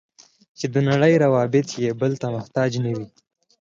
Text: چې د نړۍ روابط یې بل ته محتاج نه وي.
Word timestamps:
چې 0.57 0.65
د 0.73 0.75
نړۍ 0.89 1.13
روابط 1.23 1.67
یې 1.83 1.89
بل 2.01 2.11
ته 2.21 2.27
محتاج 2.35 2.71
نه 2.83 2.91
وي. 2.97 3.07